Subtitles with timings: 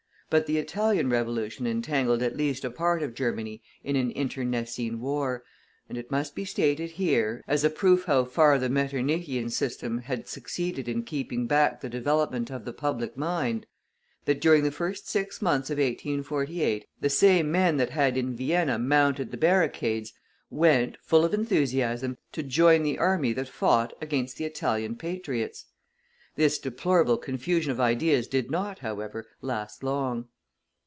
[0.31, 5.43] But the Italian Revolution entangled at least a part of Germany in an internecine war,
[5.89, 10.29] and it must be stated here, as a proof how far the Metternichian system had
[10.29, 13.65] succeeded in keeping back the development of the public mind,
[14.23, 18.79] that during the first six months of 1848, the same men that had in Vienna
[18.79, 20.13] mounted the barricades,
[20.49, 25.65] went, full of enthusiasm, to join the army that fought against the Italian patriots.
[26.37, 30.29] This deplorable confusion of ideas did not, however, last long.